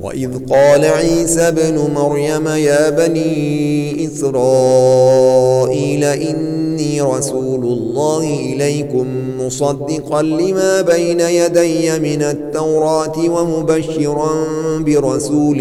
[0.00, 9.06] وإذ قال عيسى ابن مريم يا بني إسرائيل إني رسول الله إليكم
[9.40, 14.32] مصدقا لما بين يدي من التوراة ومبشرا
[14.78, 15.60] برسول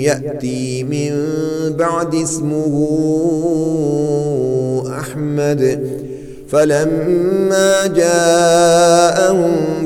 [0.00, 1.26] يأتي من
[1.76, 2.86] بعد اسمه
[5.00, 5.90] أحمد
[6.48, 9.52] فلما جاءهم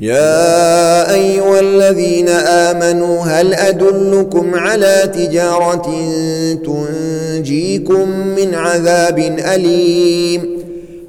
[0.00, 5.94] يا أيها الذين آمنوا هل أدلكم على تجارة
[6.64, 9.18] تنجيكم من عذاب
[9.54, 10.48] أليم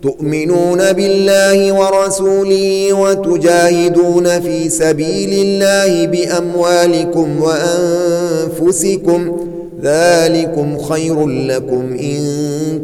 [0.04, 9.38] تؤمنون بالله ورسوله وتجاهدون في سبيل الله بأموالكم وأنفسكم
[9.84, 12.40] ذلكم خير لكم إن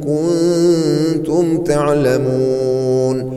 [0.06, 3.37] كنتم تعلمون